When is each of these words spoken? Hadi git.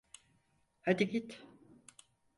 Hadi 0.81 1.07
git. 1.09 1.39